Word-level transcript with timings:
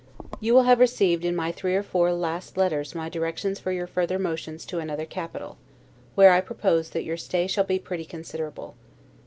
You 0.39 0.55
will 0.55 0.63
have 0.63 0.79
received 0.79 1.23
in 1.23 1.35
my 1.35 1.51
three 1.51 1.75
or 1.75 1.83
four 1.83 2.11
last 2.11 2.57
letters 2.57 2.95
my 2.95 3.07
directions 3.07 3.59
for 3.59 3.71
your 3.71 3.85
further 3.85 4.17
motions 4.17 4.65
to 4.65 4.79
another 4.79 5.05
capital, 5.05 5.59
where 6.15 6.31
I 6.31 6.41
propose 6.41 6.89
that 6.89 7.03
your 7.05 7.17
stay 7.17 7.45
shall 7.45 7.65
be 7.65 7.77
pretty 7.77 8.05
considerable. 8.05 8.73